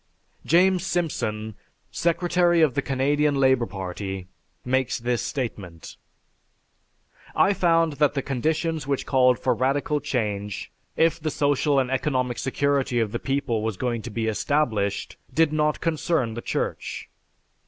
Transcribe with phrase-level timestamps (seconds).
[0.47, 1.53] James Simpson,
[1.91, 4.25] secretary of the Canadian Labor Party,
[4.65, 5.95] makes this statement:
[7.35, 12.39] "I found that the conditions which called for radical change if the social and economic
[12.39, 17.07] security of the people was going to be established did not concern the Church.